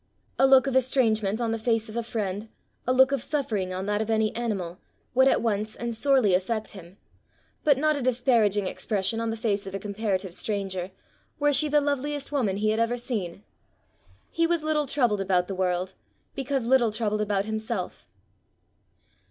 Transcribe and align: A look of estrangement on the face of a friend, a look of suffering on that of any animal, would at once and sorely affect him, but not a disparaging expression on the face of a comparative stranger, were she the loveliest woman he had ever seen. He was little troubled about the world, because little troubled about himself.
A 0.39 0.47
look 0.47 0.65
of 0.65 0.75
estrangement 0.75 1.39
on 1.39 1.51
the 1.51 1.59
face 1.59 1.87
of 1.87 1.95
a 1.95 2.01
friend, 2.01 2.49
a 2.87 2.91
look 2.91 3.11
of 3.11 3.21
suffering 3.21 3.71
on 3.71 3.85
that 3.85 4.01
of 4.01 4.09
any 4.09 4.35
animal, 4.35 4.79
would 5.13 5.27
at 5.27 5.43
once 5.43 5.75
and 5.75 5.93
sorely 5.93 6.33
affect 6.33 6.71
him, 6.71 6.97
but 7.63 7.77
not 7.77 7.95
a 7.95 8.01
disparaging 8.01 8.65
expression 8.65 9.19
on 9.21 9.29
the 9.29 9.37
face 9.37 9.67
of 9.67 9.75
a 9.75 9.79
comparative 9.79 10.33
stranger, 10.33 10.89
were 11.37 11.53
she 11.53 11.67
the 11.69 11.79
loveliest 11.81 12.31
woman 12.31 12.57
he 12.57 12.71
had 12.71 12.79
ever 12.79 12.97
seen. 12.97 13.43
He 14.31 14.47
was 14.47 14.63
little 14.63 14.87
troubled 14.87 15.21
about 15.21 15.47
the 15.47 15.53
world, 15.53 15.93
because 16.33 16.65
little 16.65 16.91
troubled 16.91 17.21
about 17.21 17.45
himself. 17.45 18.07